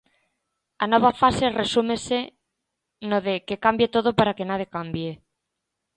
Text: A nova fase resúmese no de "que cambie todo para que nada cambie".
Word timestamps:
A 0.83 0.85
nova 0.93 1.11
fase 1.21 1.55
resúmese 1.61 2.19
no 3.09 3.17
de 3.27 3.35
"que 3.47 3.61
cambie 3.65 3.87
todo 3.95 4.09
para 4.19 4.35
que 4.37 4.49
nada 4.49 4.71
cambie". 4.75 5.11